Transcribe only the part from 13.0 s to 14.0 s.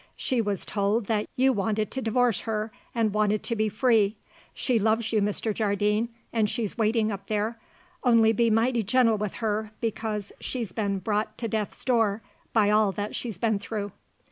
she's been through."